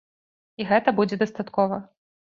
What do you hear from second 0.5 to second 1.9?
І гэта будзе дастаткова.